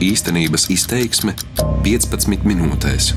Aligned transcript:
Īstenības 0.00 0.62
izteiksme 0.72 1.34
15 1.84 2.46
minūtēs. 2.48 3.10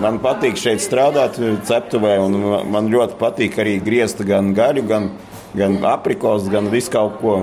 Man 0.00 0.16
patīk 0.24 0.56
šeit 0.56 0.80
strādāt, 0.80 1.36
ceptuvē, 1.68 2.14
un 2.24 2.38
man 2.72 2.88
ļoti 2.88 3.18
patīk 3.20 3.58
arī 3.60 3.74
griezt 3.84 4.22
gan 4.24 4.54
gaļu, 4.56 4.86
gan, 4.88 5.10
gan 5.56 5.78
aprikos, 5.84 6.48
gan 6.52 6.68
visu 6.72 6.92
kaut 6.92 7.18
ko. 7.22 7.38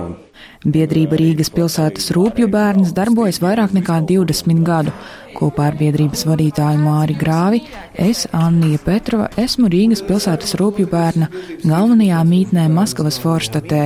Biedrība 0.66 1.16
Rīgas 1.20 1.48
pilsētas 1.54 2.10
rūpju 2.16 2.48
bērns 2.50 2.90
darbojas 2.96 3.38
vairāk 3.42 3.74
nekā 3.76 4.00
20 4.08 4.64
gadu. 4.66 4.92
Kopā 5.36 5.68
ar 5.70 5.76
biedrības 5.76 6.24
vadītāju 6.26 6.80
Māri 6.80 7.14
Grāvi, 7.20 7.60
es, 7.92 8.24
Annija 8.34 8.80
Petrova, 8.82 9.28
esmu 9.38 9.68
Rīgas 9.72 10.02
pilsētas 10.08 10.56
rūpju 10.58 10.88
bērna 10.90 11.28
galvenajā 11.62 12.22
mītnē 12.26 12.66
Maskavas 12.72 13.20
Forštatē. 13.22 13.82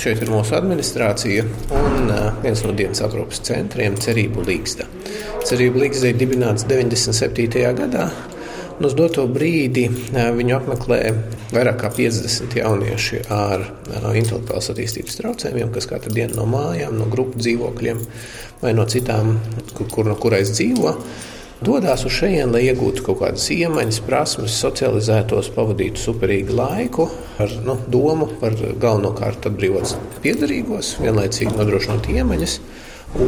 Šeit 0.00 0.22
ir 0.22 0.32
mūsu 0.32 0.56
administrācija 0.56 1.46
un 1.82 2.12
viens 2.44 2.64
no 2.64 2.74
dienas 2.78 3.02
aprūpas 3.04 3.42
centriem- 3.50 3.98
Cerību 4.04 4.46
Līgsta. 4.46 4.86
Cerību 5.42 5.84
Līgsta 5.84 6.14
ir 6.14 6.20
dibināts 6.22 6.64
97. 6.70 7.74
gadā. 7.76 8.08
Uz 8.82 8.94
doto 8.98 9.28
brīdi 9.30 9.84
viņu 10.10 10.54
apmeklē 10.56 10.98
vairāk 11.52 11.76
kā 11.84 11.90
50 11.94 12.56
jaunieši 12.58 13.20
ar 13.30 13.62
intelektuālas 14.18 14.72
attīstības 14.72 15.20
traucējumiem, 15.20 15.70
kas 15.74 15.86
katru 15.90 16.10
dienu 16.16 16.40
no 16.40 16.46
mājām, 16.50 16.96
no 16.98 17.06
grupu 17.12 17.38
dzīvokļiem 17.38 18.00
vai 18.62 18.72
no 18.74 18.86
citām, 18.90 19.36
kur, 19.76 19.86
kur 19.92 20.10
no 20.10 20.16
kurais 20.18 20.50
dzīvo. 20.56 20.96
Dodas 21.62 22.02
uz 22.08 22.16
šejienu, 22.16 22.56
lai 22.56 22.64
iegūtu 22.66 23.04
kaut 23.06 23.20
kādas 23.20 23.44
iemaņas, 23.54 24.00
prasmes, 24.02 24.56
socializētos, 24.64 25.52
pavadītu 25.54 26.02
superīgu 26.02 26.56
laiku 26.58 27.06
ar 27.42 27.54
nu, 27.62 27.76
domu 27.86 28.26
par 28.40 28.56
galvenokārt 28.58 29.46
atbrīvots 29.46 29.94
piedarīgos, 30.24 30.96
vienlaicīgi 31.04 31.54
nodrošinot 31.54 32.10
iemaņas 32.16 32.56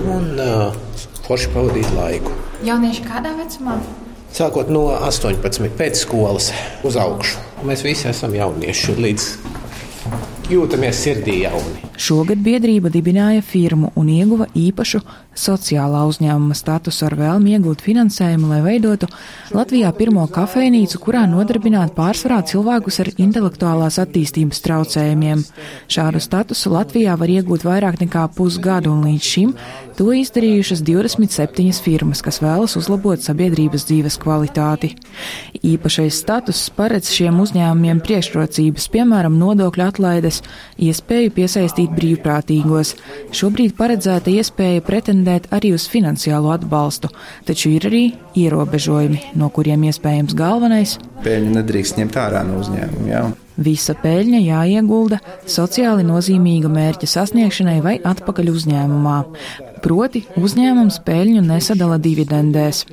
un 0.01 0.33
uh, 0.43 0.97
forši 1.29 1.55
pavadīt 1.55 1.95
laiku. 1.95 2.35
Jaunieši 2.67 3.07
kādā 3.07 3.37
vecumā? 3.39 3.79
Sākot 4.35 4.67
no 4.67 4.89
18, 4.91 5.69
pēc 5.79 6.01
skolas 6.01 6.49
uz 6.83 6.97
augšu. 6.99 7.39
Mēs 7.69 7.85
visi 7.87 8.09
esam 8.11 8.33
jaunieši 8.35 8.95
līdz 8.99 9.27
jūtamies 10.51 11.03
sirdī 11.05 11.37
jauni. 11.45 11.85
Šogad 11.95 12.41
biedrība 12.43 12.91
dibināja 12.91 13.43
firmu 13.43 13.93
un 13.95 14.09
ieguva 14.11 14.49
īpašu 14.59 15.01
sociālā 15.39 16.05
uzņēmuma 16.09 16.55
statusu 16.57 17.07
ar 17.09 17.15
vēlmi 17.19 17.55
iegūt 17.55 17.83
finansējumu, 17.85 18.49
lai 18.51 18.61
veidotu 18.65 19.09
Latvijā 19.55 19.91
pirmo 19.97 20.25
kafejnīcu, 20.31 21.01
kurā 21.03 21.25
nodarbināt 21.31 21.95
pārsvarā 21.97 22.41
cilvēkus 22.51 23.01
ar 23.03 23.11
intelektuālās 23.15 23.99
attīstības 24.03 24.63
traucējumiem. 24.65 25.43
Šādu 25.91 26.23
statusu 26.23 26.73
Latvijā 26.75 27.17
var 27.19 27.31
iegūt 27.31 27.67
vairāk 27.67 28.01
nekā 28.03 28.27
pusgadu, 28.37 28.95
un 28.95 29.07
līdz 29.09 29.31
šim 29.35 29.55
to 29.99 30.11
izdarījušas 30.15 30.83
27 30.87 31.83
firmas, 31.85 32.23
kas 32.25 32.41
vēlas 32.43 32.75
uzlabot 32.79 33.23
sabiedrības 33.23 33.87
dzīves 33.91 34.19
kvalitāti. 34.23 34.95
Īpašais 35.63 36.19
status 36.25 36.65
paredz 36.75 37.11
šiem 37.15 37.39
uzņēmumiem 37.43 38.03
priekšrocības, 38.05 38.89
piemēram, 38.95 39.39
nodokļu 39.39 39.87
atlaides, 39.87 40.43
iespēju 40.83 41.35
piesaistīt 41.39 41.84
brīvprātīgos. 41.93 42.95
Šobrīd 43.35 43.77
paredzēta 43.77 44.33
iespēja 44.33 44.85
pretendēt 44.87 45.51
arī 45.55 45.75
uz 45.77 45.85
finansiālo 45.91 46.55
atbalstu, 46.55 47.11
taču 47.45 47.75
ir 47.77 47.89
arī 47.91 48.05
ierobežojumi, 48.41 49.37
no 49.37 49.51
kuriem 49.55 49.85
iespējams 49.91 50.35
galvenais- 50.39 50.99
peļņu 51.27 51.57
nedrīkst 51.61 52.01
ņemt 52.01 52.21
ārā 52.21 52.45
no 52.47 52.61
uzņēmuma. 52.61 53.09
Jā. 53.09 53.25
Visa 53.57 53.95
peļņa 53.95 54.41
jāiegulda 54.43 55.21
sociāli 55.47 56.03
nozīmīga 56.03 56.67
mērķa 56.75 57.07
sasniegšanai 57.07 57.77
vai 57.85 57.99
atpakaļ 58.03 58.51
uzņēmumā. 58.51 59.19
Proti, 59.85 60.25
uzņēmums 60.41 60.99
peļņu 61.07 61.45
nesadala 61.47 62.01
dividendēs. 62.03 62.85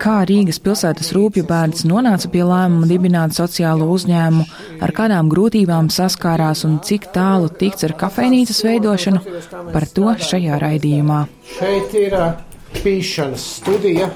Kā 0.00 0.22
Rīgas 0.24 0.56
pilsētas 0.64 1.10
rūpju 1.12 1.44
bērns 1.44 1.82
nonāca 1.84 2.30
pie 2.32 2.40
lēmuma 2.40 2.86
dibināt 2.88 3.34
sociālo 3.36 3.90
uzņēmumu, 3.92 4.46
ar 4.80 4.92
kādām 4.96 5.28
grūtībām 5.28 5.90
saskārās 5.92 6.64
un 6.64 6.78
cik 6.86 7.10
tālu 7.12 7.50
tikts 7.52 7.84
ar 7.84 7.92
kafejnīcas 8.00 8.62
veidošanu, 8.64 9.20
par 9.74 9.84
to 9.92 10.14
šajā 10.24 10.56
raidījumā. 10.62 11.18
Šeit 11.58 11.92
ir 12.00 12.16
pīšanas 12.78 13.44
studija. 13.58 14.08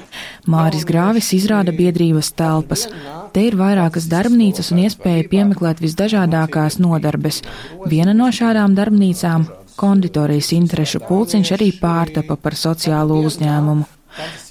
Māris 0.49 0.87
Grāvis 0.89 1.29
izrāda 1.37 1.75
biedrības 1.75 2.31
telpas. 2.33 2.87
Te 3.35 3.45
ir 3.45 3.57
vairākas 3.59 4.09
darbnīcas 4.09 4.71
un 4.73 4.85
iespēja 4.87 5.27
piemeklēt 5.29 5.83
visdažādākās 5.85 6.79
nodarbes. 6.81 7.43
Viena 7.85 8.17
no 8.17 8.31
šādām 8.33 8.73
darbnīcām- 8.79 9.45
konditorijas 9.81 10.49
interešu 10.55 11.03
pulciņš 11.05 11.53
arī 11.59 11.69
pārtapa 11.77 12.41
par 12.41 12.57
sociālo 12.57 13.21
uzņēmumu. 13.29 13.94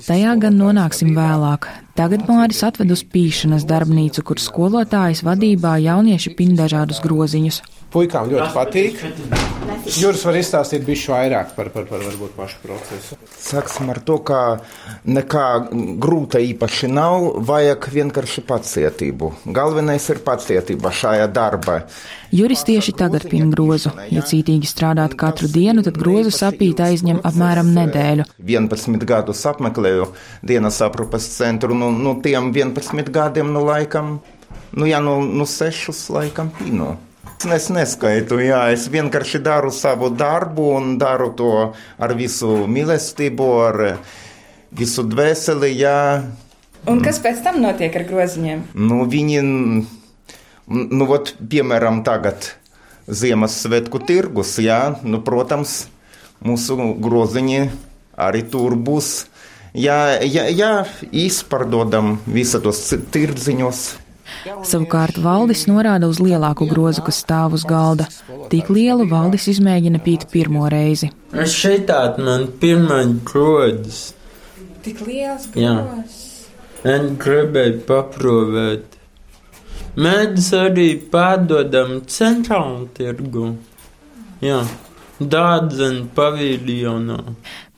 Tajā 0.04 0.34
gan 0.42 0.58
nonāksim 0.60 1.14
vēlāk. 1.16 1.70
Tagad 1.96 2.26
Māris 2.28 2.60
atved 2.66 2.92
uz 2.92 3.04
pīšanas 3.14 3.64
darbnīcu, 3.70 4.24
kur 4.26 4.42
skolotājas 4.42 5.24
vadībā 5.24 5.78
jaunieši 5.84 6.34
pin 6.36 6.56
dažādus 6.58 7.00
groziņus. 7.04 7.62
Puikām 7.94 8.32
ļoti 8.34 8.50
patīk. 8.56 9.63
Juris 9.84 10.22
var 10.24 10.36
izstāstīt 10.38 10.84
bišķi 10.86 11.10
vairāk 11.12 11.50
par, 11.56 11.68
par, 11.74 11.84
par 11.84 12.00
varbūt 12.00 12.32
pašu 12.38 12.60
procesu. 12.62 13.18
Sāksim 13.36 13.90
ar 13.92 13.98
to, 14.06 14.16
ka 14.24 14.38
nekā 15.04 15.44
grūta 16.00 16.40
īpaši 16.40 16.88
nav, 16.88 17.26
vajag 17.44 17.90
vienkārši 17.92 18.44
pacietību. 18.48 19.30
Galvenais 19.56 20.08
ir 20.08 20.22
pacietība 20.24 20.92
šajā 20.94 21.28
darbā. 21.36 21.82
Juris 22.32 22.64
tieši 22.64 22.96
tagad 22.96 23.28
pina 23.28 23.50
grozu. 23.52 23.92
Ja 24.08 24.24
cītīgi 24.24 24.68
strādāt 24.70 25.18
katru 25.20 25.52
dienu, 25.52 25.84
tad 25.84 26.00
grozu 26.00 26.32
sapīt 26.32 26.80
aizņem 26.80 27.20
apmēram 27.20 27.74
nedēļu. 27.76 28.28
11 28.40 29.08
gadus 29.08 29.44
apmeklēju 29.52 30.08
dienas 30.42 30.80
aprūpas 30.86 31.28
centru, 31.36 31.76
nu, 31.76 31.92
nu 31.92 32.16
tiem 32.24 32.54
11 32.56 33.12
gadiem, 33.12 33.52
nu 33.52 33.66
laikam, 33.68 34.16
nu 34.72 34.88
jā, 34.88 35.04
nu, 35.04 35.20
nu 35.28 35.44
6 35.44 36.08
laikam 36.16 36.54
pino. 36.56 36.94
Es 37.44 37.66
neskaitu, 37.68 38.38
jā, 38.40 38.60
es 38.72 38.86
vienkārši 38.88 39.42
daru 39.44 39.68
savu 39.74 40.08
darbu 40.08 40.70
un 40.78 40.94
daru 40.96 41.28
to 41.36 41.50
ar 42.00 42.14
visu 42.16 42.64
mīlestību, 42.70 43.48
ar 43.66 43.80
visu 44.72 45.04
dvēseli. 45.04 45.70
Jā. 45.76 46.24
Un 46.88 47.02
kas 47.04 47.20
pēc 47.20 47.42
tam 47.44 47.60
notiek 47.60 47.92
ar 47.92 48.06
groziņiem? 48.08 48.62
Nu, 48.74 49.04
viņi, 49.04 49.42
nu, 49.44 51.08
ot, 51.12 51.34
piemēram, 51.52 52.00
tagad 52.06 52.48
Ziemassvētku 53.04 54.00
tirgus, 54.08 54.56
jā, 54.64 54.96
nu, 55.04 55.20
protams, 55.20 55.82
mūsu 56.40 56.78
groziņi 57.04 57.60
arī 58.16 58.44
tur 58.48 58.78
būs. 58.80 59.26
Jā, 59.76 60.22
jā, 60.24 60.46
jā 60.48 60.72
izpārdodam 61.12 62.16
visu 62.24 62.62
tos 62.64 62.80
tirdziņos. 63.12 63.84
Savukārt 64.66 65.18
valdis 65.24 65.66
norāda 65.70 66.08
uz 66.10 66.20
lielāku 66.22 66.68
grozu, 66.70 67.04
kas 67.06 67.22
stāv 67.24 67.56
uz 67.58 67.64
galda. 67.68 68.08
Tik 68.52 68.70
lielu 68.72 69.06
valdis 69.10 69.48
izmēģina 69.54 70.00
pīt 70.04 70.28
pirmo 70.32 70.68
reizi. 70.72 71.10
Es 71.32 71.54
šeit 71.56 71.88
tādu 71.90 72.24
man 72.26 72.48
pirmā 72.60 73.02
grodas. 73.26 74.12
Tik 74.84 75.00
liels 75.06 75.48
grozs. 75.54 76.20
Es 76.84 77.04
gribēju 77.20 77.84
paprovēt. 77.88 78.98
Mēs 79.94 80.50
arī 80.58 80.88
pārdodam 81.12 82.00
centrālu 82.10 82.88
tirgu. 82.96 83.52
Jā, 84.44 84.58
dārdzeni 85.20 86.08
paviljonā. 86.16 87.20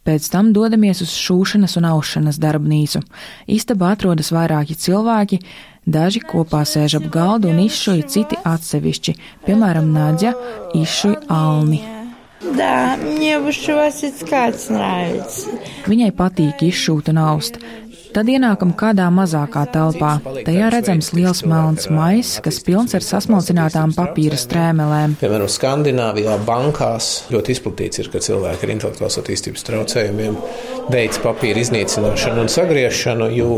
Pēc 0.07 0.29
tam 0.31 0.53
dodamies 0.55 1.03
uz 1.03 1.13
šūšanas 1.19 1.77
un 1.81 1.89
aušanas 1.91 2.39
darbnīcu. 2.43 3.01
Istabā 3.51 3.93
atrodas 3.97 4.31
vairāki 4.35 4.77
cilvēki, 4.79 5.41
daži 5.86 6.22
kopā 6.26 6.66
sēž 6.68 7.00
ap 7.02 7.08
galdu 7.14 7.50
un 7.52 7.64
izšuja 7.66 8.08
citi 8.08 8.38
atsevišķi, 8.44 9.18
piemēram, 9.48 9.90
Nadja 9.94 10.36
izšuja 10.78 11.26
Alni. 11.30 11.82
Да, 12.42 12.98
мне 12.98 13.38
вышивать 13.40 14.02
kāds 14.26 14.66
nāc. 14.74 15.46
Viņai 15.86 16.10
patīk 16.10 16.64
izšūt 16.66 17.12
un 17.14 17.20
aust. 17.22 17.60
Tad 18.17 18.31
ienākam 18.33 18.71
kādā 18.73 19.11
mazākā 19.13 19.67
telpā. 19.75 20.15
Tajā 20.47 20.71
redzams 20.73 21.11
liels 21.13 21.43
melns 21.45 21.85
maiss, 21.93 22.39
kas 22.41 22.63
pilns 22.65 22.97
ar 22.97 23.05
sasmalcinātām 23.05 23.93
papīra 23.93 24.39
strēmelēm. 24.41 25.19
Piemēram, 25.21 25.51
Skandināvijā 25.53 26.39
bankās 26.49 27.11
ļoti 27.29 27.53
izplatīts 27.53 28.01
ir, 28.01 28.09
ka 28.15 28.23
cilvēki 28.25 28.65
ar 28.65 28.73
intelektuālās 28.73 29.21
attīstības 29.21 29.69
traucējumiem 29.69 30.41
veids 30.95 31.21
papīra 31.21 31.61
iznīcināšanu 31.61 32.47
un 32.47 32.53
sagriešanu, 32.57 33.29
jo 33.37 33.53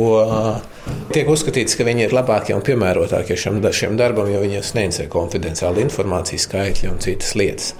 tiek 1.14 1.30
uzskatīts, 1.30 1.78
ka 1.78 1.86
viņi 1.86 2.08
ir 2.08 2.18
labākie 2.18 2.58
un 2.58 2.66
piemērotākie 2.66 3.38
šim, 3.38 3.62
šim 3.62 3.94
darbam, 4.00 4.26
jo 4.34 4.42
viņiem 4.42 4.66
sniedz 4.66 5.04
konfidenciālu 5.12 5.86
informāciju, 5.86 6.48
skaitļi 6.48 6.90
un 6.90 6.98
citas 7.06 7.36
lietas. 7.38 7.76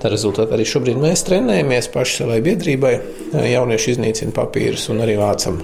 Tā 0.00 0.08
rezultātā 0.08 0.56
arī 0.56 0.64
šobrīd 0.64 0.96
mēs 1.00 1.26
trenējamies 1.28 1.90
paši 1.92 2.22
savai 2.22 2.40
biedrībai. 2.44 2.92
Jaunieši 3.36 3.96
iznīcina 3.96 4.32
papīrus 4.32 4.86
un 4.92 5.02
arī 5.04 5.18
vācam 5.20 5.60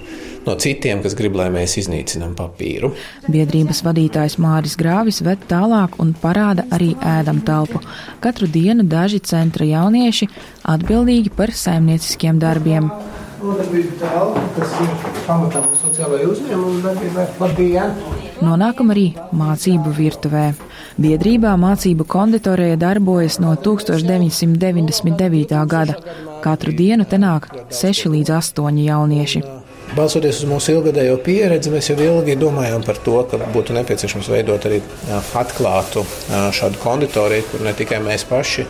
no 0.47 0.55
citiem, 0.61 1.01
kas 1.03 1.17
grib, 1.19 1.39
lai 1.39 1.49
mēs 1.55 1.79
iznīcinām 1.81 2.37
papīru. 2.39 2.93
Biedrības 3.33 3.81
vadītājs 3.87 4.37
Māris 4.43 4.77
Grāvis 4.79 5.23
ved 5.27 5.43
tālāk 5.51 5.97
un 6.03 6.13
parāda 6.21 6.67
arī 6.77 6.93
ēdam 7.01 7.41
telpu. 7.49 7.81
Katru 8.21 8.49
dienu 8.53 8.87
daži 8.87 9.23
centra 9.25 9.67
jaunieši 9.67 10.29
atbildīgi 10.69 11.33
par 11.37 11.55
saimnieciskiem 11.57 12.39
darbiem. 12.43 12.91
Nonākam 18.47 18.93
arī 18.95 19.07
mācību 19.43 19.93
virtuvē. 19.97 20.47
Biedrībā 20.97 21.51
mācību 21.61 22.07
konditorija 22.09 22.79
darbojas 22.81 23.37
no 23.37 23.51
1999. 23.61 25.53
gada. 25.69 25.95
Katru 26.41 26.73
dienu 26.73 27.05
te 27.05 27.19
nāk 27.21 27.51
6 27.69 28.09
līdz 28.15 28.31
8 28.39 28.79
jaunieši. 28.81 29.43
Balsoties 29.93 30.41
uz 30.41 30.49
mūsu 30.49 30.73
ilgadējo 30.73 31.19
pieredzi, 31.25 31.71
mēs 31.71 31.91
jau 31.91 31.99
ilgi 32.01 32.39
domājām 32.41 32.81
par 32.87 32.97
to, 33.05 33.19
ka 33.29 33.37
būtu 33.53 33.77
nepieciešams 33.77 34.31
veidot 34.33 34.65
arī 34.67 34.79
atklātu 35.37 36.01
šādu 36.57 36.81
konditoriju, 36.81 37.45
kur 37.51 37.61
ne 37.69 37.73
tikai 37.77 38.01
mēs 38.01 38.25
paši, 38.31 38.65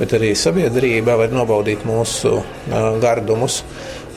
bet 0.00 0.12
arī 0.18 0.34
sabiedrība 0.34 1.14
var 1.22 1.30
nobaudīt 1.30 1.86
mūsu 1.86 2.42
gardumus. 3.04 3.62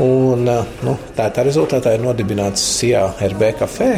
Un, 0.02 0.50
nu, 0.50 0.98
tā, 1.14 1.30
tā 1.30 1.46
rezultātā 1.46 1.94
ir 1.94 2.02
nodibināts 2.02 2.64
SIA 2.80 3.06
RB 3.22 3.54
kafē, 3.60 3.92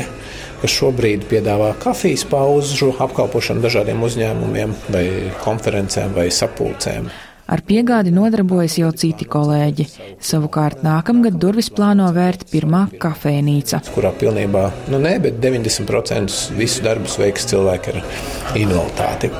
kas 0.64 0.78
šobrīd 0.80 1.26
piedāvā 1.28 1.74
kafijas 1.84 2.24
paužu 2.32 2.94
apkalpošanu 3.04 3.66
dažādiem 3.66 4.00
uzņēmumiem, 4.08 4.76
vai 4.96 5.06
konferencēm 5.44 6.16
vai 6.16 6.30
sapulcēm. 6.32 7.12
Ar 7.44 7.60
piegādi 7.68 8.14
nodarbojas 8.16 8.78
jau 8.80 8.92
citi 8.96 9.28
kolēģi. 9.28 9.88
Savukārt 10.24 10.86
nākamgad 10.86 11.36
durvis 11.42 11.68
plāno 11.74 12.08
vērt 12.16 12.48
pirmā 12.52 12.86
kafejnīca. 13.04 13.82
Kurā 13.92 14.14
pilnībā, 14.16 14.70
nu 14.94 15.02
ne, 15.04 15.18
bet 15.24 15.42
90% 15.44 16.56
visu 16.60 16.86
darbus 16.86 17.20
veiks 17.20 17.50
cilvēki 17.52 17.94
ar 17.94 18.02
invaliditāti. 18.56 19.34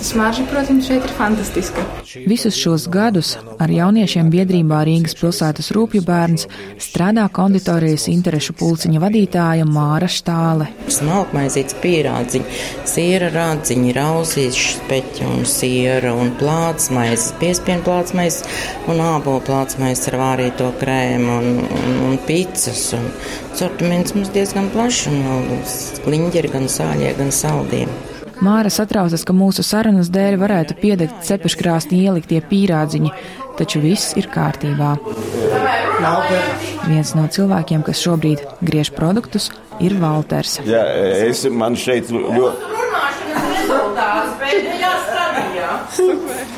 Smarža, 0.00 0.46
protams, 0.48 0.86
šeit 0.88 1.04
ir 1.04 1.12
fantastiska. 1.12 1.82
Visus 2.26 2.56
šos 2.56 2.86
gadus 2.88 3.34
ar 3.60 3.68
jauniešiem 3.70 4.30
biedrībā 4.32 4.78
Rīgas 4.88 5.12
pilsētas 5.18 5.68
rūpju 5.76 6.00
bērns 6.06 6.46
strādā 6.80 7.26
konditorijas 7.36 8.06
interešu 8.08 8.56
pulciņa 8.56 9.02
vadītāja 9.02 9.66
Māra 9.68 10.08
Štāle. 10.08 10.70
Smalkmaizīts 10.88 11.76
pierādziņi, 11.82 12.56
siera 12.88 13.28
rādziņi, 13.34 13.92
rausīšu 13.98 14.70
speķi 14.78 15.28
un 15.28 15.44
siera 15.44 16.14
un 16.16 16.32
plātsmaizes, 16.40 17.34
piespienu 17.60 17.84
plātsmaizes 17.84 18.44
un 18.88 19.00
ābolu 19.04 19.42
plātsmaizes 19.44 20.08
ar 20.10 20.16
vārīto 20.20 20.70
krēmu 20.80 21.34
un, 21.40 21.58
un, 21.60 21.98
un 22.08 22.16
picas. 22.26 22.92
Un 22.96 23.10
sortiments 23.54 24.14
mums 24.16 24.30
diezgan 24.32 24.70
plašs 24.72 25.08
un 25.10 25.20
vēl 25.26 25.60
kliņģeri 26.06 26.52
gan 26.54 26.68
sāļie, 26.68 27.12
gan 27.18 27.30
saldie. 27.30 27.84
Māra 28.40 28.70
satraucas, 28.72 29.26
ka 29.28 29.36
mūsu 29.36 29.60
sarunas 29.66 30.08
dēļ 30.08 30.38
varētu 30.40 30.78
piedegt 30.80 31.26
cepeškrāsnī 31.28 32.06
ieliktie 32.06 32.40
pīrādziņi, 32.40 33.12
taču 33.58 33.82
viss 33.84 34.16
ir 34.16 34.30
kārtībā. 34.32 34.94
Viens 36.88 37.12
no 37.12 37.26
cilvēkiem, 37.28 37.84
kas 37.84 38.00
šobrīd 38.00 38.46
griež 38.64 38.94
produktus, 38.96 39.50
ir 39.84 39.98
Valters. 40.00 40.56
Jā, 40.64 40.86
es 41.28 41.44
man 41.52 41.76
šeit 41.76 42.08
ļoti. 42.08 42.70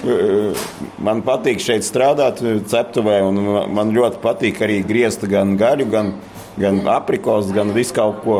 Man 0.02 1.22
patīk 1.22 1.60
šeit 1.62 1.86
strādāt, 1.86 2.40
ceptuvē, 2.70 3.20
un 3.28 3.38
man 3.74 3.92
ļoti 3.94 4.18
patīk 4.22 4.58
arī 4.66 4.80
griezt 4.86 5.22
gan 5.30 5.54
gaļu, 5.58 5.86
gan, 5.92 6.14
gan 6.58 6.80
aprikos, 6.90 7.52
gan 7.54 7.70
visu 7.76 7.94
kaut 7.94 8.22
ko. 8.24 8.38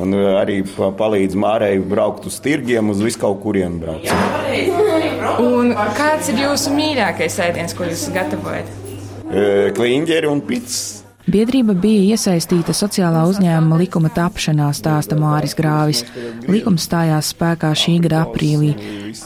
Un 0.00 0.16
uh, 0.16 0.38
arī 0.40 0.62
palīdz 0.64 1.36
Mārai 1.36 1.74
braukt 1.84 2.24
uz 2.30 2.38
tirgiem, 2.40 2.88
uz 2.88 3.02
visu 3.04 3.20
kaut 3.20 3.42
kuriem 3.42 3.76
braukt. 3.82 4.08
Un 5.44 5.74
kāds 5.98 6.32
ir 6.32 6.40
jūsu 6.46 6.72
mīļākais 6.72 7.36
ēdiens, 7.44 7.76
ko 7.76 7.84
jūs 7.90 8.06
gatavojat? 8.14 8.72
Uh, 9.28 9.68
kliņģeri 9.76 10.32
un 10.32 10.40
pits. 10.48 11.01
Biedrība 11.22 11.76
bija 11.78 12.16
iesaistīta 12.16 12.74
sociālā 12.74 13.20
uzņēmuma 13.30 13.76
likuma 13.78 14.08
tapšanā, 14.10 14.72
stāsta 14.74 15.14
Māris 15.14 15.54
Grāvis. 15.54 16.00
Likums 16.50 16.88
stājās 16.88 17.28
spēkā 17.30 17.70
šī 17.78 18.00
gada 18.02 18.24
aprīlī. 18.24 18.72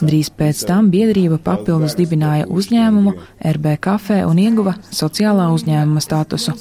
Drīz 0.05 0.29
pēc 0.37 0.61
tam 0.69 0.91
biedrība 0.93 1.39
papildus 1.41 1.95
dibināja 1.97 2.45
uzņēmumu 2.53 3.15
RB 3.53 3.73
kafē 3.81 4.19
un 4.29 4.37
ieguva 4.43 4.75
sociālā 4.93 5.49
uzņēmuma 5.55 6.03
statusu. 6.05 6.53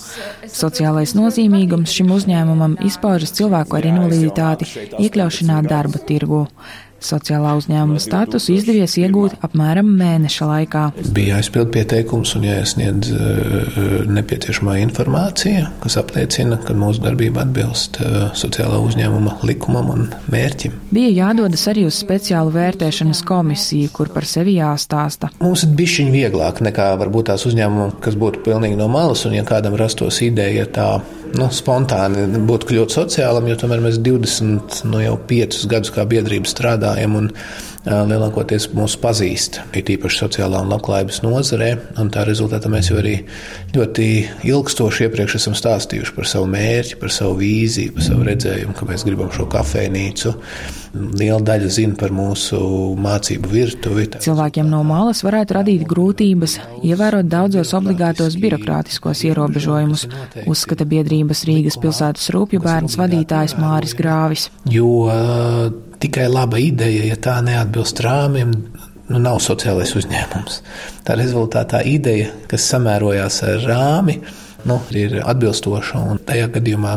Sociālais 0.49 1.13
nozīmīgums 1.19 1.93
šim 1.93 2.17
uzņēmumam 2.17 2.79
izpaužas 2.89 3.37
cilvēku 3.37 3.77
ar 3.77 3.91
invaliditāti 3.93 4.73
iekļaušanā 5.05 5.61
darba 5.69 6.01
tirgu. 6.01 6.47
Sociālā 7.03 7.53
uzņēmuma 7.59 8.01
statusu 8.03 8.55
izdevies 8.57 8.97
iegūt 9.01 9.37
apmēram 9.45 9.89
mēneša 9.99 10.49
laikā. 10.51 10.85
Bija 11.17 11.37
jāizpild 11.37 11.71
pieteikums 11.75 12.35
un 12.39 12.47
jāiesniedz 12.49 13.11
uh, 13.13 13.87
nepieciešamā 14.11 14.79
informācija, 14.85 15.71
kas 15.83 15.99
apliecina, 16.01 16.59
ka 16.63 16.77
mūsu 16.77 17.05
darbība 17.05 17.45
atbilst 17.45 18.01
uh, 18.01 18.17
sociālā 18.39 18.81
uzņēmuma 18.87 19.39
likumam 19.49 19.93
un 19.95 20.07
mērķim. 20.33 20.79
Bija 20.95 21.13
jādodas 21.27 21.67
arī 21.73 21.87
uz 21.91 21.99
speciālu 22.01 22.55
vērtēšanas 22.57 23.23
komisiju, 23.27 23.93
kur 23.97 24.11
par 24.15 24.29
sevi 24.29 24.57
jāstāsta. 24.59 25.31
Mums 25.43 25.67
ir 25.67 25.77
bišķiņ 25.79 26.11
vieglāk 26.15 26.63
nekā 26.65 26.93
varbūt 27.03 27.31
tās 27.33 27.47
uzņēmumam, 27.49 27.99
kas 28.05 28.19
būtu 28.19 28.45
pilnīgi 28.47 28.79
no 28.81 28.89
malas, 28.93 29.27
un 29.29 29.37
ja 29.37 29.45
kādam 29.47 29.77
rastos 29.79 30.23
ideja 30.25 30.67
tā 30.67 30.91
nu, 31.37 31.49
spontāni 31.53 32.27
būtu 32.49 32.71
kļūt 32.71 32.95
sociālam, 32.97 33.49
jo 33.51 33.57
tomēr 33.61 33.83
mēs 33.85 34.01
20, 34.03 34.83
nu 34.91 35.03
jau 35.03 35.17
5 35.31 35.65
gadus 35.71 35.93
kā 35.95 36.07
biedrība 36.09 36.51
strādājam 36.51 37.17
un 37.21 37.31
lielākoties 37.87 38.69
mūs 38.75 38.97
pazīst, 38.99 39.61
ir 39.79 39.91
īpaši 39.95 40.23
sociālā 40.25 40.63
un 40.65 40.73
labklājības 40.75 41.21
nozarē. 41.23 41.71
Tā 42.13 42.25
rezultātā 42.27 42.71
mēs 42.73 42.91
jau 42.91 42.99
arī 42.99 43.21
ļoti 43.77 44.09
ilgstoši 44.49 45.07
iepriekš 45.07 45.39
esam 45.39 45.55
stāstījuši 45.59 46.17
par 46.17 46.27
savu 46.27 46.49
mērķi, 46.51 46.99
par 47.03 47.15
savu 47.15 47.39
vīziju, 47.43 47.95
par 47.97 48.07
savu 48.09 48.27
redzējumu, 48.27 48.75
ka 48.77 48.89
mēs 48.91 49.07
gribam 49.07 49.31
šo 49.35 49.47
kafejnīcu. 49.53 50.35
Liela 50.97 51.43
daļa 51.45 51.71
zina 51.71 51.97
par 52.01 52.15
mūsu 52.17 52.59
mācību 53.05 53.51
virtuvi. 53.53 54.07
Cilvēkiem 54.25 54.71
no 54.73 54.81
malas 54.87 55.21
varētu 55.27 55.59
radīt 55.59 55.85
grūtības 55.89 56.57
ievērot 56.89 57.29
daudzos 57.29 57.75
obligātos 57.77 58.39
birokrātiskos 58.41 59.27
ierobežojumus, 59.29 60.07
uzskata 60.49 60.89
biedrības 60.89 61.45
Rīgas 61.47 61.77
pilsētas 61.83 62.31
rūpju 62.33 62.63
bērns 62.65 62.97
vadītājs 62.99 63.59
Māris 63.61 63.93
Grāvis. 63.99 64.49
Jo 64.73 64.89
tikai 66.03 66.27
laba 66.31 66.61
ideja, 66.61 67.07
ja 67.11 67.17
tā 67.21 67.39
neatbilst 67.45 68.01
rāmjiem, 68.05 68.53
nu, 69.09 69.21
nav 69.23 69.41
sociālais 69.45 69.95
uzņēmums. 69.99 70.61
Tā 71.07 71.17
rezultātā 71.19 71.83
ideja, 71.87 72.33
kas 72.51 72.69
samērojās 72.73 73.43
ar 73.47 73.67
rāmi, 73.67 74.21
nu, 74.67 74.81
ir 74.97 75.21
atbilstoša 75.23 76.03
un 76.13 76.23
tajā 76.27 76.51
gadījumā 76.59 76.97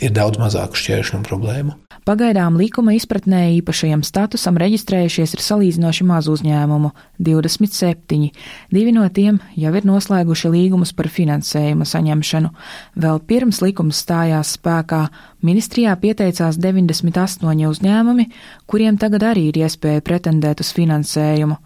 ir 0.00 0.14
daudz 0.16 0.40
mazāk 0.40 0.78
šķēršļu 0.78 1.20
un 1.20 1.26
problēmu. 1.26 1.78
Pagaidām 2.08 2.54
likuma 2.56 2.94
izpratnē 2.96 3.42
īpašajam 3.58 4.00
statusam 4.06 4.56
reģistrējušies 4.60 5.34
ir 5.36 5.42
salīdzinoši 5.44 6.04
maz 6.08 6.30
uzņēmumu- 6.32 6.90
27. 7.26 8.30
Divi 8.72 8.92
no 8.92 9.04
tiem 9.08 9.40
jau 9.56 9.74
ir 9.76 9.84
noslēguši 9.84 10.48
līgumus 10.54 10.94
par 10.96 11.08
finansējuma 11.08 11.84
saņemšanu. 11.84 12.50
Vēl 12.96 13.20
pirms 13.20 13.60
likums 13.60 14.00
stājās 14.00 14.56
spēkā, 14.56 15.08
ministrijā 15.42 15.94
pieteicās 15.96 16.56
98 16.56 17.68
uzņēmumi, 17.68 18.30
kuriem 18.66 18.96
tagad 18.98 19.20
arī 19.20 19.48
ir 19.48 19.60
iespēja 19.66 20.00
pretendēt 20.00 20.60
uz 20.60 20.72
finansējumu. 20.72 21.58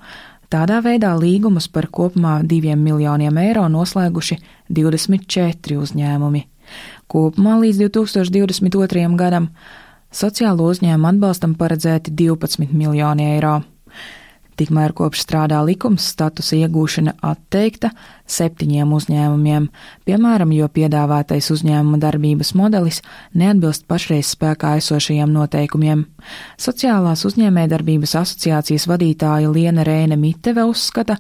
Tādā 0.51 0.83
veidā 0.83 1.15
līgumus 1.19 1.69
par 1.69 1.87
kopumā 1.87 2.43
2 2.43 2.75
miljoniem 2.77 3.39
eiro 3.39 3.69
noslēguši 3.69 4.39
24 4.69 5.79
uzņēmumi. 5.79 6.45
Kopumā 7.09 7.61
līdz 7.61 7.89
2022. 7.89 9.17
gadam 9.17 9.49
Sociālo 10.15 10.69
uzņēmumu 10.71 11.09
atbalstam 11.11 11.57
paredzēti 11.59 12.13
12 12.15 12.71
miljoni 12.71 13.33
eiro. 13.33 13.57
Tikmēr 14.55 14.93
kopš 14.95 15.25
strādā 15.25 15.59
likums 15.67 16.05
statusa 16.13 16.55
iegūšana 16.61 17.17
atteikta 17.27 17.91
septiņiem 18.31 18.93
uzņēmumiem, 18.95 19.67
piemēram, 20.07 20.53
jo 20.55 20.69
piedāvātais 20.71 21.51
uzņēmuma 21.51 21.99
darbības 22.05 22.55
modelis 22.55 23.01
neatbilst 23.35 23.89
pašreiz 23.91 24.31
spēkā 24.37 24.77
esošajiem 24.79 25.35
noteikumiem. 25.35 26.07
Sociālās 26.63 27.27
uzņēmējdarbības 27.27 28.15
asociācijas 28.23 28.87
vadītāja 28.93 29.51
Liena 29.51 29.83
Rēne 29.83 30.21
Miteve 30.21 30.69
uzskata, 30.71 31.19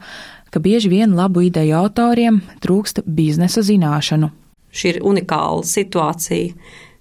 ka 0.54 0.62
bieži 0.62 0.94
vien 0.94 1.18
labu 1.18 1.42
ideju 1.50 1.80
autoriem 1.82 2.44
trūksta 2.62 3.02
biznesa 3.02 3.66
zināšanu. 3.66 4.30
Šī 4.70 4.94
ir 4.94 5.02
unikāla 5.02 5.66
situācija 5.66 6.54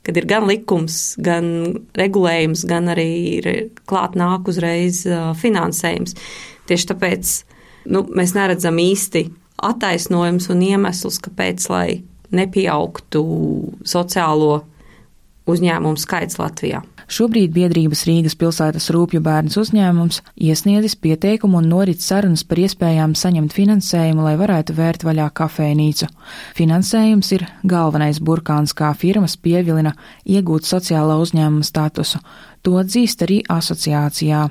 kad 0.04 0.18
ir 0.20 0.28
gan 0.30 0.48
likums, 0.50 1.16
gan 1.24 1.46
regulējums, 1.98 2.66
gan 2.70 2.92
arī 2.92 3.10
ir 3.40 3.50
klāt 3.90 4.18
nāk 4.20 4.50
uzreiz 4.52 5.04
finansējums. 5.40 6.18
Tieši 6.68 6.90
tāpēc 6.92 7.34
nu, 7.92 8.04
mēs 8.12 8.36
neredzam 8.36 8.80
īsti 8.80 9.28
attaisnojums 9.64 10.50
un 10.52 10.64
iemeslus, 10.66 11.22
kāpēc, 11.24 11.68
lai 11.72 11.88
nepieaugtu 12.34 13.24
sociālo 13.88 14.64
uzņēmumu 15.50 16.00
skaits 16.00 16.40
Latvijā. 16.40 16.82
Šobrīd 17.12 17.52
biedrības 17.56 18.06
Rīgas 18.08 18.36
pilsētas 18.40 18.90
rūpju 18.94 19.20
bērns 19.24 19.58
uzņēmums 19.60 20.22
iesniedzis 20.48 20.96
pieteikumu 20.96 21.60
un 21.60 21.68
norit 21.72 22.02
sarunas 22.04 22.46
par 22.48 22.62
iespējām 22.64 23.16
saņemt 23.20 23.56
finansējumu, 23.56 24.24
lai 24.24 24.36
varētu 24.40 24.76
vērt 24.78 25.04
vaļā 25.08 25.28
kafejnīcu. 25.36 26.08
Finansējums 26.56 27.34
ir 27.36 27.48
galvenais 27.68 28.22
burkāns, 28.24 28.76
kā 28.78 28.94
firmas 28.96 29.36
pievilina 29.36 29.96
iegūt 30.24 30.70
sociālā 30.70 31.20
uzņēmuma 31.26 31.68
statusu. 31.68 32.24
To 32.64 32.78
atzīst 32.80 33.20
arī 33.26 33.42
asociācijā. 33.52 34.46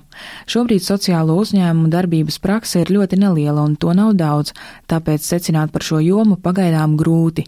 Šobrīd 0.52 0.84
sociālo 0.84 1.38
uzņēmumu 1.40 1.88
darbības 1.94 2.36
prakse 2.44 2.82
ir 2.82 2.92
ļoti 2.92 3.16
neliela 3.22 3.64
un 3.64 3.78
to 3.80 3.94
nav 3.96 4.10
daudz, 4.20 4.52
tāpēc 4.92 5.24
secināt 5.24 5.72
par 5.72 5.86
šo 5.86 6.02
jomu 6.04 6.36
pagaidām 6.36 6.98
grūti. 7.00 7.46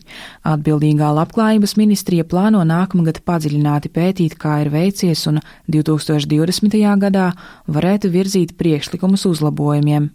Atbildīgā 0.48 1.10
labklājības 1.20 1.76
ministrija 1.76 2.24
plāno 2.24 2.64
nākamgad 2.64 3.20
padziļināti 3.28 3.92
pētīt, 3.92 4.38
kā 4.40 4.62
ir 4.64 4.72
veicies 4.72 5.26
un 5.28 5.42
2020. 5.68 6.80
gadā 7.04 7.28
varētu 7.68 8.14
virzīt 8.16 8.56
priekšlikumus 8.56 9.28
uzlabojumiem. 9.28 10.14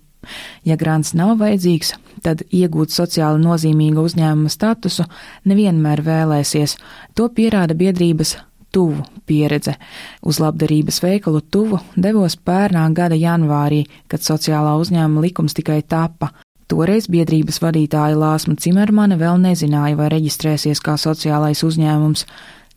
Ja 0.65 0.75
grants 0.81 1.13
nav 1.13 1.37
vajadzīgs, 1.39 1.93
tad 2.25 2.41
iegūt 2.49 2.89
sociāli 2.89 3.39
nozīmīgu 3.45 4.01
uzņēmuma 4.09 4.49
statusu 4.49 5.05
nevienmēr 5.45 6.01
vēlēsies. 6.03 6.79
To 7.13 7.29
pierāda 7.29 7.77
biedrības 7.77 8.39
tuvu 8.71 9.03
pieredze. 9.25 9.75
Uz 10.25 10.39
labdarības 10.39 11.01
veikalu 11.03 11.41
tuvu 11.51 11.79
devos 11.95 12.37
pērnā 12.37 12.85
gada 12.93 13.17
janvārī, 13.17 13.85
kad 14.07 14.23
sociālā 14.25 14.75
uzņēmuma 14.81 15.25
likums 15.25 15.57
tikai 15.57 15.81
tapa. 15.81 16.31
Toreiz 16.69 17.07
biedrības 17.09 17.57
vadītāja 17.63 18.17
Lāsma 18.19 18.53
Cimermane 18.61 19.17
vēl 19.17 19.39
nezināja, 19.41 19.97
vai 19.97 20.11
reģistrēsies 20.13 20.83
kā 20.85 20.99
sociālais 21.01 21.63
uzņēmums. 21.65 22.25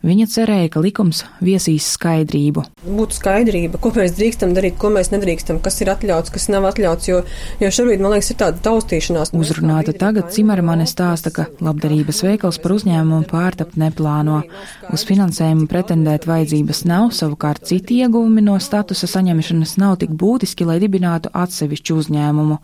Viņa 0.03 0.25
cerēja, 0.27 0.67
ka 0.73 0.81
likums 0.83 1.21
viesīs 1.39 1.85
skaidrību. 1.95 2.65
Būtu 2.83 3.15
skaidrība, 3.15 3.79
ko 3.79 3.93
mēs 3.95 4.11
drīkstam 4.17 4.51
darīt, 4.51 4.75
ko 4.81 4.89
mēs 4.91 5.13
nedrīkstam, 5.13 5.61
kas 5.63 5.79
ir 5.79 5.93
atļauts, 5.93 6.33
kas 6.33 6.49
nav 6.51 6.67
atļauts, 6.67 7.07
jo, 7.07 7.21
jo 7.63 7.69
šobrīd, 7.71 8.03
man 8.03 8.11
liekas, 8.11 8.33
ir 8.33 8.39
tāda 8.41 8.59
taustīšanās. 8.65 9.31
Uzrunāta 9.31 9.93
tagad 9.95 10.33
Cimermane 10.35 10.89
stāsta, 10.91 11.31
ka 11.31 11.47
labdarības 11.63 12.19
veikals 12.27 12.59
par 12.59 12.75
uzņēmumu 12.75 13.29
pārtapt 13.31 13.79
neplāno. 13.79 14.41
Uz 14.91 15.07
finansējumu 15.07 15.69
pretendēt 15.71 16.27
vajadzības 16.27 16.83
nav, 16.91 17.13
savukārt 17.15 17.63
citi 17.71 18.01
ieguvumi 18.03 18.43
no 18.43 18.59
statusa 18.59 19.07
saņemšanas 19.07 19.77
nav 19.79 20.01
tik 20.03 20.11
būtiski, 20.11 20.67
lai 20.67 20.81
dibinātu 20.83 21.31
atsevišķu 21.31 21.99
uzņēmumu. 22.03 22.59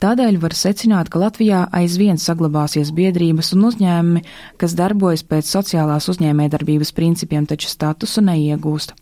Tādēļ 0.00 0.38
var 0.40 0.54
secināt, 0.56 1.10
ka 1.12 1.20
Latvijā 1.20 1.66
aizvien 1.76 2.16
saglabāsies 2.16 2.88
biedrības 2.96 3.50
un 3.52 3.66
uzņēmumi, 3.68 4.22
kas 4.56 4.72
darbojas 4.78 5.26
pēc 5.28 5.50
sociālās 5.52 6.08
uzņēmējdarbības 6.08 6.94
principiem, 6.96 7.44
taču 7.44 7.68
statusu 7.68 8.24
neiegūst. 8.24 8.94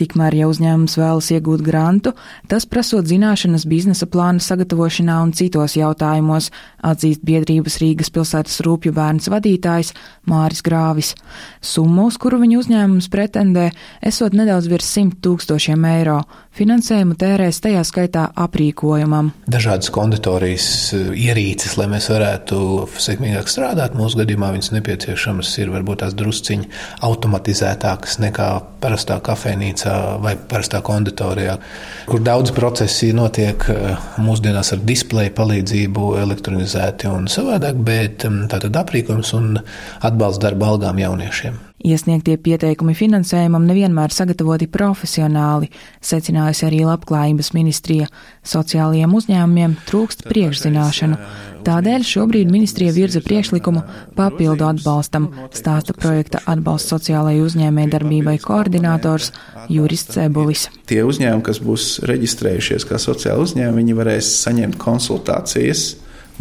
Tikmēr, 0.00 0.36
ja 0.40 0.48
uzņēmums 0.50 0.96
vēlas 1.00 1.30
iegūt 1.34 1.64
grantu, 1.66 2.14
tas 2.50 2.66
prasot 2.68 3.08
zināšanas 3.10 3.66
biznesa 3.68 4.08
plāna 4.10 4.42
sagatavošanā 4.42 5.18
un 5.24 5.34
citos 5.36 5.76
jautājumos, 5.78 6.50
atzīst 6.82 7.24
biedrības 7.26 7.78
Rīgas 7.82 8.12
pilsētas 8.14 8.60
rūpju 8.66 8.94
bērns 8.96 9.30
vadītājs 9.32 9.92
Māris 10.28 10.62
Grāvis. 10.66 11.14
Summa, 11.62 12.06
uz 12.10 12.18
kuru 12.20 12.40
viņa 12.42 12.58
uzņēmums 12.60 13.10
pretendē, 13.12 13.70
esot 14.02 14.36
nedaudz 14.36 14.68
virs 14.70 14.90
100 14.96 15.20
tūkstošiem 15.24 15.86
eiro. 15.92 16.20
Finansējumu 16.52 17.16
tērēs 17.16 17.62
tajā 17.64 17.80
skaitā 17.88 18.26
aprīkojumam. 18.36 19.30
Dažādas 19.50 19.88
konditorijas 19.94 20.66
eh, 20.92 21.08
ierīces, 21.28 21.78
lai 21.80 21.88
mēs 21.94 22.10
varētu 22.12 22.58
sekmīgāk 23.00 23.48
strādāt. 23.48 23.96
Mūsu 23.96 24.20
gadījumā 24.20 24.52
viņas 24.52 24.74
nepieciešamas 24.76 25.54
ir 25.62 25.72
varbūt 25.72 26.02
tās 26.04 26.16
drusciņi 26.18 26.68
automatizētākas 27.08 28.18
nekā 28.20 28.50
parastā 28.82 29.16
kafejnīca 29.24 29.61
kafejnīcā 29.62 30.20
vai 30.22 30.34
parastā 30.36 30.82
konditorijā, 30.82 31.58
kur 32.06 32.20
daudz 32.20 32.52
procesi 32.52 33.12
notiek 33.12 33.62
eh, 33.70 33.96
mūsdienās 34.18 34.72
ar 34.74 34.82
displeju 34.82 35.32
palīdzību, 35.36 36.16
elektronizēti 36.22 37.08
un 37.08 37.28
savādāk, 37.28 37.78
bet 37.82 38.24
mm, 38.26 38.48
tātad 38.50 38.76
aprīkojums 38.76 39.34
un 39.34 39.60
atbalsts 40.02 40.42
darba 40.42 40.72
algām 40.72 40.98
jauniešiem. 40.98 41.58
Iesniegtie 41.82 42.36
pieteikumi 42.38 42.94
finansējumam 42.94 43.64
nevienmēr 43.66 44.12
sagatavoti 44.14 44.68
profesionāli, 44.70 45.70
secinājusi 45.98 46.68
arī 46.68 46.84
Labklājības 46.86 47.50
ministrija. 47.56 48.06
Sociālajiem 48.46 49.16
uzņēmumiem 49.18 49.74
trūkst 49.88 50.22
priekšzināšanu. 50.28 51.18
Tādēļ 51.66 52.04
šobrīd 52.06 52.50
ministrija 52.52 52.92
virza 52.94 53.22
priekšlikumu 53.24 53.82
papildu 54.16 54.66
atbalstam, 54.66 55.28
stāsta 55.54 55.94
projekta 55.96 56.42
atbalsts 56.50 56.92
sociālajai 56.92 57.42
uzņēmē 57.46 57.88
darbībai 57.92 58.36
koordinators 58.42 59.30
Juris 59.72 60.06
Cebulis. 60.10 60.68
Tie 60.90 61.02
uzņēmumi, 61.06 61.46
kas 61.46 61.62
būs 61.62 61.90
reģistrējušies 62.08 62.88
kā 62.88 63.00
sociāli 63.02 63.46
uzņēmumi, 63.46 63.82
viņi 63.82 63.98
varēs 63.98 64.32
saņemt 64.42 64.78
konsultācijas 64.82 65.92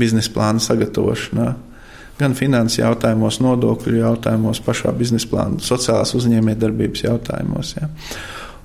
biznesa 0.01 0.34
plāna 0.34 0.63
sagatavošanā 0.63 1.51
gan 2.22 2.36
finanses 2.38 2.82
jautājumos, 2.82 3.40
nodokļu 3.42 4.01
jautājumos, 4.01 4.62
pašā 4.66 4.94
biznesa 4.98 5.30
plāna, 5.32 5.62
sociālās 5.63 6.13
uzņēmējdarbības 6.20 7.06
jautājumos. 7.08 7.75
Ja. 7.80 7.90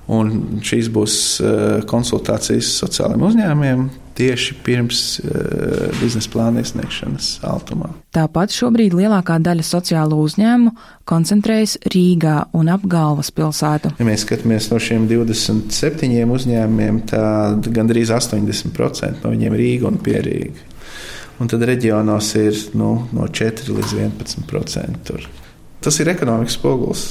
Un 0.07 0.61
šīs 0.63 0.87
būs 0.93 1.15
eh, 1.43 1.63
konsultācijas 1.89 2.69
sociālajiem 2.81 3.25
uzņēmumiem 3.27 3.87
tieši 4.17 4.55
pirms 4.65 4.99
uh, 5.19 5.91
biznesa 5.99 6.31
plāna 6.33 6.63
iesniegšanas 6.63 7.27
Altumā. 7.45 7.91
Tāpat 8.17 8.49
šobrīd 8.49 8.95
lielākā 8.97 9.35
daļa 9.45 9.61
sociālo 9.67 10.17
uzņēmumu 10.23 10.71
koncentrējas 11.05 11.75
Rīgā 11.93 12.39
un 12.57 12.71
ap 12.73 12.87
galvaspilsētu. 12.89 13.91
Ja 13.99 14.07
mēs 14.07 14.25
skatāmies 14.25 14.71
no 14.71 14.79
šiem 14.81 15.05
27 15.11 16.33
uzņēmumiem, 16.39 17.03
tad 17.13 17.69
gandrīz 17.77 18.09
80% 18.17 19.21
no 19.21 19.35
viņiem 19.35 19.53
ir 19.53 19.63
Rīga 19.67 19.91
un 19.91 20.01
Pierīga 20.01 20.65
un 21.39 21.49
tad 21.51 21.63
reģionos 21.69 22.33
ir 22.39 22.59
nu, 22.77 22.91
no 23.13 23.27
4 23.29 23.73
līdz 23.77 23.95
11 23.99 24.45
procenti. 24.49 25.17
Tas 25.83 25.99
ir 26.01 26.09
ekonomikas 26.09 26.57
spogulis. 26.57 27.07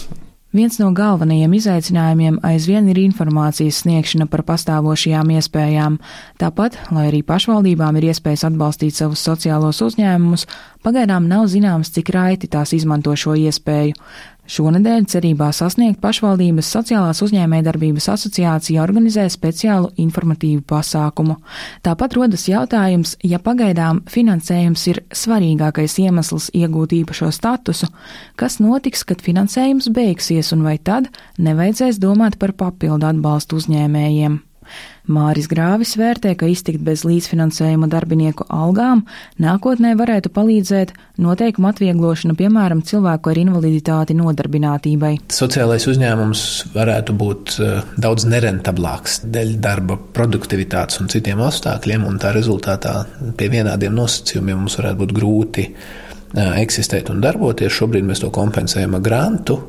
Viens 0.57 0.79
no 0.81 0.87
galvenajiem 0.97 1.53
izaicinājumiem 1.59 2.39
aizvien 2.47 2.87
ir 2.89 2.97
informācijas 3.03 3.83
sniegšana 3.83 4.25
par 4.33 4.41
pastāvošajām 4.49 5.35
iespējām. 5.35 5.99
Tāpat, 6.41 6.79
lai 6.97 7.11
arī 7.11 7.21
pašvaldībām 7.29 7.99
ir 8.01 8.07
iespējas 8.09 8.47
atbalstīt 8.49 8.97
savus 8.97 9.21
sociālos 9.27 9.83
uzņēmumus, 9.85 10.47
pagaidām 10.87 11.27
nav 11.29 11.51
zināms, 11.53 11.93
cik 11.93 12.09
raiti 12.17 12.49
tās 12.49 12.73
izmanto 12.73 13.13
šo 13.21 13.37
iespēju. 13.37 13.99
Šonadēļ 14.47 15.07
cerībā 15.11 15.49
sasniegt 15.55 15.99
pašvaldības 16.03 16.69
sociālās 16.71 17.23
uzņēmējdarbības 17.27 18.07
asociācija 18.13 18.83
organizē 18.85 19.27
speciālu 19.33 19.91
informatīvu 19.99 20.63
pasākumu. 20.71 21.39
Tāpat 21.83 22.15
rodas 22.15 22.47
jautājums, 22.47 23.17
ja 23.27 23.41
pagaidām 23.43 24.05
finansējums 24.11 24.87
ir 24.93 25.03
svarīgākais 25.11 25.99
iemesls 26.05 26.53
iegūt 26.55 26.95
īpašo 27.03 27.33
statusu, 27.35 27.91
kas 28.39 28.61
notiks, 28.63 29.03
kad 29.03 29.25
finansējums 29.25 29.91
beigsies 29.91 30.55
un 30.55 30.63
vai 30.67 30.79
tad 30.79 31.11
nevajadzēs 31.43 31.99
domāt 31.99 32.39
par 32.39 32.55
papildu 32.55 33.11
atbalstu 33.11 33.59
uzņēmējiem. 33.59 34.46
Māris 35.07 35.47
Grāvis 35.47 35.95
vērtē, 35.99 36.33
ka 36.39 36.49
iztikt 36.51 36.83
bez 36.83 37.05
līdzfinansējuma 37.07 37.87
darbinieku 37.91 38.47
algām 38.51 39.05
nākotnē 39.43 39.93
varētu 39.99 40.33
palīdzēt 40.35 40.95
noteikuma 41.23 41.71
atvieglošana, 41.71 42.35
piemēram, 42.39 42.83
cilvēku 42.87 43.31
ar 43.31 43.41
invaliditāti 43.41 44.17
nodarbinātībai. 44.19 45.13
Sociālais 45.37 45.87
uzņēmums 45.93 46.43
varētu 46.75 47.15
būt 47.21 47.55
eh, 47.63 47.79
daudz 48.03 48.27
nerentablāks 48.33 49.21
dēļ 49.31 49.55
darba 49.63 49.99
produktivitātes 50.19 50.99
un 51.03 51.13
citiem 51.13 51.45
apstākļiem, 51.47 52.09
un 52.09 52.19
tā 52.23 52.35
rezultātā 52.35 52.99
pie 53.39 53.51
vienādiem 53.53 53.95
nosacījumiem 53.95 54.65
mums 54.65 54.79
varētu 54.81 55.03
būt 55.05 55.17
grūti 55.21 55.69
eh, 55.71 56.59
eksistēt 56.65 57.15
un 57.15 57.23
darboties. 57.23 57.79
Šobrīd 57.79 58.11
mēs 58.11 58.27
to 58.27 58.35
kompensējam 58.35 58.99
ar 58.99 59.07
grantu 59.07 59.61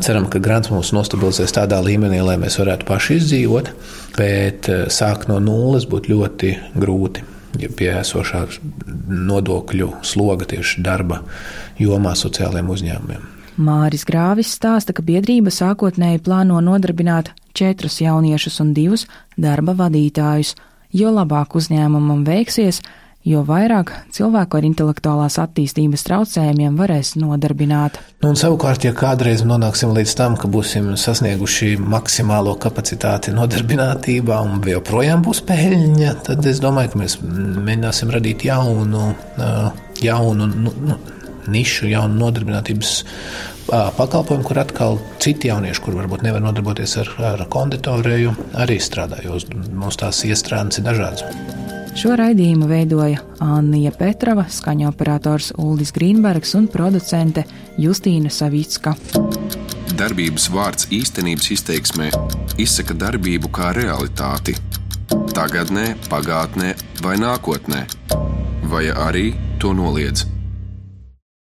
Ceram, 0.00 0.26
ka 0.30 0.40
grants 0.42 0.70
mums 0.72 0.92
nostabilizēs 0.96 1.52
tādā 1.54 1.78
līmenī, 1.84 2.22
lai 2.24 2.38
mēs 2.40 2.56
varētu 2.60 2.86
paši 2.88 3.18
izdzīvot, 3.20 3.70
bet 4.16 4.70
eh, 4.72 4.86
sākt 4.90 5.28
no 5.30 5.38
nulles 5.42 5.86
būtu 5.90 6.14
ļoti 6.14 6.54
grūti. 6.78 7.26
Ja 7.60 7.68
pie 7.68 7.90
esošā 7.98 8.46
nodokļu 9.12 9.90
sloga 10.08 10.46
tieši 10.48 10.80
darba 10.86 11.20
jomā 11.76 12.14
sociālajiem 12.16 12.70
uzņēmumiem. 12.72 13.28
Māris 13.60 14.06
Grāvis 14.08 14.54
stāsta, 14.56 14.94
ka 14.96 15.04
biedrība 15.04 15.52
sākotnēji 15.52 16.22
plāno 16.24 16.62
nodarbināt 16.64 17.34
četrus 17.52 18.00
jauniešus 18.00 18.62
un 18.64 18.72
divus 18.72 19.04
darba 19.36 19.74
vadītājus. 19.76 20.54
Jo 20.92 21.12
labāk 21.12 21.56
uzņēmumam 21.60 22.24
veiksies, 22.24 22.80
jo 23.28 23.42
vairāk 23.46 23.92
cilvēku 24.14 24.58
ar 24.58 24.66
intelektuālās 24.66 25.38
attīstības 25.42 26.04
traucējumiem 26.08 26.76
varēs 26.78 27.14
nodarbināt. 27.20 28.00
Nu, 28.22 28.32
un 28.32 28.38
savukārt, 28.38 28.86
ja 28.86 28.94
kādreiz 28.96 29.44
nonāksim 29.46 29.94
līdz 29.94 30.16
tam, 30.18 30.36
ka 30.40 30.50
būsim 30.50 30.92
sasnieguši 30.98 31.76
maksimālo 31.80 32.56
kapacitāti 32.62 33.34
nodarbinātībā 33.36 34.42
un 34.46 34.60
joprojām 34.72 35.24
būs 35.26 35.42
peļņa, 35.48 36.18
tad 36.28 36.50
es 36.50 36.62
domāju, 36.62 36.94
ka 36.94 37.02
mēs 37.04 37.18
mēģināsim 37.22 38.12
radīt 38.14 38.46
jaunu, 38.50 39.12
jaunu 40.02 40.50
nu, 40.52 40.76
nu, 40.90 41.00
nišu, 41.52 41.88
jaunu 41.90 42.18
nodarbinātības 42.26 42.92
pakalpojumu, 43.70 44.44
kur 44.46 44.58
atkal 44.62 44.98
citi 45.22 45.50
jaunieši, 45.50 45.82
kur 45.84 45.96
varbūt 45.96 46.26
nevar 46.26 46.42
nodarboties 46.44 46.98
ar, 47.02 47.14
ar 47.32 47.46
konditoriju, 47.50 48.34
arī 48.62 48.78
strādā, 48.82 49.22
jo 49.24 49.38
mums 49.70 50.00
tās 50.02 50.24
iestrādes 50.26 50.82
ir 50.82 50.90
dažādas. 50.90 51.51
Šo 51.92 52.14
raidījumu 52.16 52.66
veidoja 52.70 53.20
Anna 53.44 53.90
Petrova, 53.92 54.46
skaņu 54.48 54.88
operators 54.88 55.50
Uldis 55.60 55.92
Grīnbergs 55.92 56.54
un 56.56 56.66
producente 56.72 57.44
Justīna 57.76 58.32
Savicka. 58.32 58.94
Darbības 60.00 60.48
vārds 60.54 60.88
īstenības 60.88 61.52
izteiksmē 61.58 62.08
izsaka 62.56 62.96
darbību 62.96 63.52
kā 63.52 63.74
realitāti. 63.76 64.56
Tagatnē, 65.36 65.92
pagātnē 66.08 66.74
vai 67.04 67.18
nākotnē, 67.20 67.84
vai 68.72 68.86
arī 68.88 69.32
to 69.60 69.76
noliedz. 69.76 70.31